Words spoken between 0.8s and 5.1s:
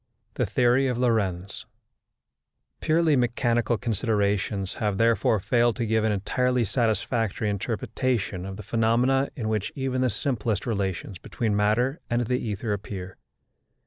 OF LORENTZ Purely mechanical considerations have